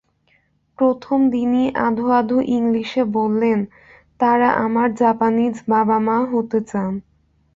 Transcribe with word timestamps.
প্রথম 0.79 1.19
দিনই 1.29 1.67
আধো 1.79 2.05
আধো 2.11 2.37
ইংলিশে 2.49 3.03
বললেন, 3.13 3.59
তাঁরা 4.19 4.49
আমার 4.57 4.87
জাপানিজ 4.95 5.55
বাবা-মা 5.67 6.17
হতে 6.31 6.59
চান। 6.67 6.91